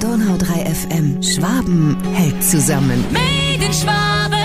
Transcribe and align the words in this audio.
Donau 0.00 0.36
3 0.38 0.64
FM. 0.74 1.22
Schwaben 1.22 1.96
hält 2.12 2.42
zusammen. 2.42 3.04
Made 3.12 3.64
in 3.64 3.72
Schwaben, 3.72 4.36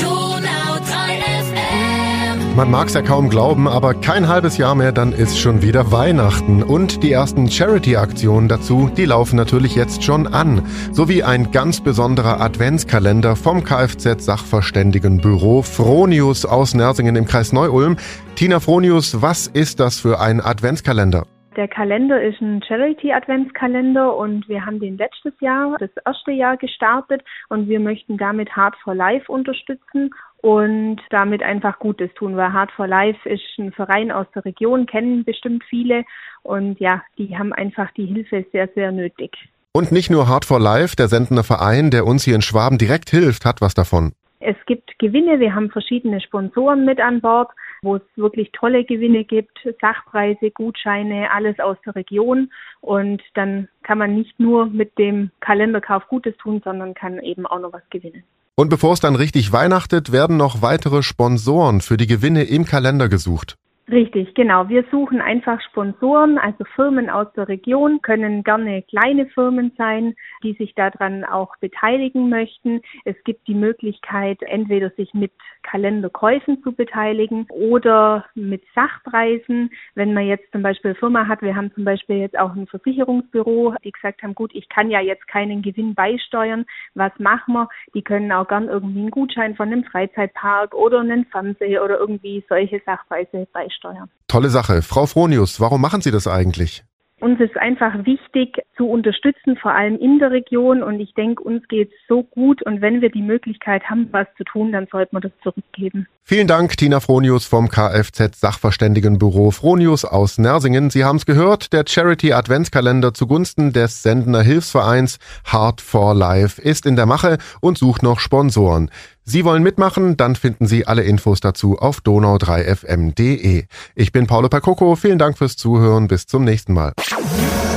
Donau 0.00 0.78
3 0.86 1.18
FM. 1.42 2.54
Man 2.54 2.70
mag's 2.70 2.94
ja 2.94 3.02
kaum 3.02 3.30
glauben, 3.30 3.66
aber 3.66 3.94
kein 3.94 4.28
halbes 4.28 4.56
Jahr 4.56 4.76
mehr, 4.76 4.92
dann 4.92 5.12
ist 5.12 5.40
schon 5.40 5.62
wieder 5.62 5.90
Weihnachten. 5.90 6.62
Und 6.62 7.02
die 7.02 7.10
ersten 7.10 7.50
Charity-Aktionen 7.50 8.46
dazu, 8.46 8.88
die 8.96 9.06
laufen 9.06 9.34
natürlich 9.34 9.74
jetzt 9.74 10.04
schon 10.04 10.28
an. 10.28 10.62
Sowie 10.92 11.24
ein 11.24 11.50
ganz 11.50 11.80
besonderer 11.80 12.40
Adventskalender 12.40 13.34
vom 13.34 13.64
Kfz-Sachverständigenbüro 13.64 15.62
Fronius 15.62 16.44
aus 16.44 16.74
Nersingen 16.74 17.16
im 17.16 17.24
Kreis 17.24 17.52
Neu-Ulm. 17.52 17.96
Tina 18.36 18.60
Fronius, 18.60 19.20
was 19.20 19.48
ist 19.48 19.80
das 19.80 19.98
für 19.98 20.20
ein 20.20 20.40
Adventskalender? 20.40 21.26
Der 21.58 21.66
Kalender 21.66 22.22
ist 22.22 22.40
ein 22.40 22.62
Charity-Adventskalender 22.62 24.16
und 24.16 24.48
wir 24.48 24.64
haben 24.64 24.78
den 24.78 24.96
letztes 24.96 25.32
Jahr, 25.40 25.76
das 25.80 25.90
erste 26.06 26.30
Jahr 26.30 26.56
gestartet 26.56 27.20
und 27.48 27.68
wir 27.68 27.80
möchten 27.80 28.16
damit 28.16 28.54
Hard 28.54 28.76
for 28.76 28.94
Life 28.94 29.24
unterstützen 29.26 30.14
und 30.40 31.00
damit 31.10 31.42
einfach 31.42 31.80
Gutes 31.80 32.14
tun, 32.14 32.36
weil 32.36 32.52
Hard 32.52 32.70
for 32.70 32.86
Life 32.86 33.28
ist 33.28 33.42
ein 33.58 33.72
Verein 33.72 34.12
aus 34.12 34.26
der 34.36 34.44
Region, 34.44 34.86
kennen 34.86 35.24
bestimmt 35.24 35.64
viele 35.68 36.04
und 36.44 36.78
ja, 36.78 37.02
die 37.18 37.36
haben 37.36 37.52
einfach 37.52 37.90
die 37.96 38.06
Hilfe 38.06 38.46
sehr, 38.52 38.68
sehr 38.76 38.92
nötig. 38.92 39.36
Und 39.72 39.90
nicht 39.90 40.10
nur 40.10 40.28
Hard 40.28 40.44
for 40.44 40.60
Life, 40.60 40.94
der 40.94 41.08
sendende 41.08 41.42
Verein, 41.42 41.90
der 41.90 42.06
uns 42.06 42.22
hier 42.22 42.36
in 42.36 42.42
Schwaben 42.42 42.78
direkt 42.78 43.10
hilft, 43.10 43.44
hat 43.44 43.60
was 43.60 43.74
davon. 43.74 44.12
Es 44.38 44.56
gibt 44.66 44.96
Gewinne, 45.00 45.40
wir 45.40 45.56
haben 45.56 45.70
verschiedene 45.70 46.20
Sponsoren 46.20 46.84
mit 46.84 47.00
an 47.00 47.20
Bord, 47.20 47.50
wo 47.82 47.96
es 47.96 48.02
wirklich 48.16 48.50
tolle 48.52 48.84
Gewinne 48.84 49.24
gibt, 49.24 49.58
Sachpreise, 49.80 50.50
Gutscheine, 50.50 51.30
alles 51.32 51.58
aus 51.58 51.76
der 51.84 51.94
Region. 51.94 52.50
Und 52.80 53.22
dann 53.34 53.68
kann 53.82 53.98
man 53.98 54.14
nicht 54.14 54.38
nur 54.38 54.66
mit 54.66 54.98
dem 54.98 55.30
Kalenderkauf 55.40 56.06
Gutes 56.08 56.36
tun, 56.38 56.60
sondern 56.64 56.94
kann 56.94 57.18
eben 57.20 57.46
auch 57.46 57.60
noch 57.60 57.72
was 57.72 57.82
gewinnen. 57.90 58.24
Und 58.54 58.70
bevor 58.70 58.92
es 58.92 59.00
dann 59.00 59.14
richtig 59.14 59.52
weihnachtet, 59.52 60.10
werden 60.10 60.36
noch 60.36 60.62
weitere 60.62 61.02
Sponsoren 61.02 61.80
für 61.80 61.96
die 61.96 62.08
Gewinne 62.08 62.42
im 62.42 62.64
Kalender 62.64 63.08
gesucht. 63.08 63.56
Richtig, 63.90 64.34
genau. 64.34 64.68
Wir 64.68 64.84
suchen 64.90 65.22
einfach 65.22 65.62
Sponsoren, 65.62 66.36
also 66.36 66.62
Firmen 66.76 67.08
aus 67.08 67.26
der 67.32 67.48
Region, 67.48 68.02
können 68.02 68.42
gerne 68.44 68.82
kleine 68.82 69.24
Firmen 69.28 69.72
sein, 69.78 70.14
die 70.42 70.52
sich 70.52 70.74
daran 70.74 71.24
auch 71.24 71.56
beteiligen 71.56 72.28
möchten. 72.28 72.82
Es 73.06 73.16
gibt 73.24 73.48
die 73.48 73.54
Möglichkeit, 73.54 74.42
entweder 74.42 74.90
sich 74.90 75.14
mit 75.14 75.32
Kalenderkäufen 75.62 76.62
zu 76.62 76.72
beteiligen 76.72 77.46
oder 77.48 78.26
mit 78.34 78.62
Sachpreisen. 78.74 79.70
Wenn 79.94 80.12
man 80.12 80.26
jetzt 80.26 80.52
zum 80.52 80.62
Beispiel 80.62 80.90
eine 80.90 80.98
Firma 80.98 81.26
hat, 81.26 81.40
wir 81.40 81.56
haben 81.56 81.72
zum 81.72 81.84
Beispiel 81.86 82.16
jetzt 82.18 82.38
auch 82.38 82.54
ein 82.54 82.66
Versicherungsbüro, 82.66 83.74
die 83.84 83.92
gesagt 83.92 84.22
haben, 84.22 84.34
gut, 84.34 84.50
ich 84.54 84.68
kann 84.68 84.90
ja 84.90 85.00
jetzt 85.00 85.26
keinen 85.28 85.62
Gewinn 85.62 85.94
beisteuern. 85.94 86.66
Was 86.94 87.12
machen 87.18 87.54
wir? 87.54 87.68
Die 87.94 88.02
können 88.02 88.30
auch 88.32 88.48
gern 88.48 88.68
irgendwie 88.68 89.00
einen 89.00 89.10
Gutschein 89.10 89.56
von 89.56 89.68
einem 89.68 89.84
Freizeitpark 89.84 90.74
oder 90.74 91.00
einen 91.00 91.24
Fernseher 91.24 91.82
oder 91.82 91.98
irgendwie 91.98 92.44
solche 92.50 92.82
Sachpreise 92.84 93.48
beisteuern. 93.50 93.77
Tolle 94.26 94.50
Sache. 94.50 94.82
Frau 94.82 95.06
Fronius, 95.06 95.60
warum 95.60 95.80
machen 95.80 96.00
Sie 96.00 96.10
das 96.10 96.26
eigentlich? 96.26 96.84
Uns 97.20 97.40
ist 97.40 97.56
einfach 97.56 98.04
wichtig 98.04 98.62
zu 98.76 98.88
unterstützen, 98.88 99.56
vor 99.56 99.72
allem 99.72 99.98
in 99.98 100.18
der 100.20 100.30
Region. 100.30 100.82
Und 100.82 101.00
ich 101.00 101.14
denke, 101.14 101.42
uns 101.42 101.66
geht 101.66 101.88
es 101.88 101.98
so 102.06 102.22
gut. 102.22 102.62
Und 102.62 102.80
wenn 102.80 103.00
wir 103.00 103.10
die 103.10 103.22
Möglichkeit 103.22 103.82
haben, 103.90 104.08
was 104.12 104.26
zu 104.36 104.44
tun, 104.44 104.70
dann 104.70 104.86
sollten 104.90 105.16
wir 105.16 105.20
das 105.20 105.32
zurückgeben. 105.42 106.06
Vielen 106.22 106.46
Dank, 106.46 106.76
Tina 106.76 107.00
Fronius 107.00 107.46
vom 107.46 107.68
Kfz 107.68 108.38
Sachverständigenbüro 108.38 109.50
Fronius 109.50 110.04
aus 110.04 110.38
Nersingen. 110.38 110.90
Sie 110.90 111.04
haben 111.04 111.16
es 111.16 111.26
gehört, 111.26 111.72
der 111.72 111.84
Charity 111.88 112.34
Adventskalender 112.34 113.14
zugunsten 113.14 113.72
des 113.72 114.02
Sendener 114.02 114.42
Hilfsvereins 114.42 115.18
Heart 115.50 115.80
for 115.80 116.14
Life 116.14 116.60
ist 116.60 116.84
in 116.86 116.96
der 116.96 117.06
Mache 117.06 117.38
und 117.62 117.78
sucht 117.78 118.02
noch 118.02 118.20
Sponsoren. 118.20 118.90
Sie 119.24 119.44
wollen 119.44 119.62
mitmachen? 119.62 120.16
Dann 120.16 120.36
finden 120.36 120.66
Sie 120.66 120.86
alle 120.86 121.02
Infos 121.02 121.40
dazu 121.40 121.78
auf 121.78 121.98
donau3fm.de. 121.98 123.64
Ich 123.94 124.12
bin 124.12 124.26
Paolo 124.26 124.48
Percoco. 124.48 124.96
Vielen 124.96 125.18
Dank 125.18 125.36
fürs 125.36 125.56
Zuhören. 125.56 126.08
Bis 126.08 126.26
zum 126.26 126.44
nächsten 126.44 126.72
Mal. 126.72 126.94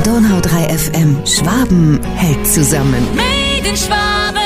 Donau 0.04 0.40
3 0.42 0.64
FM. 0.70 1.18
Schwaben 1.26 2.00
hält 2.16 2.48
zusammen. 2.48 3.08
Made 3.16 3.70
in 3.70 3.78
Schwaben. 3.78 4.41